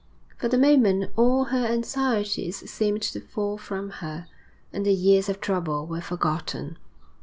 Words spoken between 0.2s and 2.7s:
For the moment all her anxieties